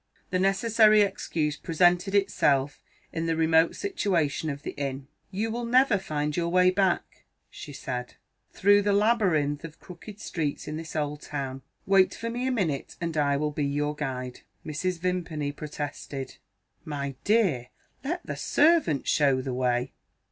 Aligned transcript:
The 0.31 0.39
necessary 0.39 1.03
excuse 1.03 1.57
presented 1.57 2.15
itself 2.15 2.81
in 3.13 3.27
the 3.27 3.35
remote 3.35 3.75
situation 3.75 4.49
of 4.49 4.63
the 4.63 4.71
inn. 4.71 5.07
"You 5.29 5.51
will 5.51 5.63
never 5.63 5.99
find 5.99 6.35
your 6.35 6.49
way 6.49 6.71
back," 6.71 7.25
she 7.51 7.71
said, 7.71 8.15
"through 8.51 8.81
the 8.81 8.93
labyrinth 8.93 9.63
of 9.63 9.79
crooked 9.79 10.19
streets 10.19 10.67
in 10.67 10.75
this 10.75 10.95
old 10.95 11.21
town. 11.21 11.61
Wait 11.85 12.15
for 12.15 12.31
me 12.31 12.47
a 12.47 12.51
minute, 12.51 12.95
and 12.99 13.15
I 13.15 13.37
will 13.37 13.51
be 13.51 13.63
your 13.63 13.93
guide." 13.93 14.39
Mrs. 14.65 14.97
Vimpany 14.99 15.51
protested. 15.51 16.37
"My 16.83 17.13
dear! 17.23 17.67
let 18.03 18.25
the 18.25 18.35
servant 18.35 19.07
show 19.07 19.39
the 19.39 19.53
way." 19.53 19.93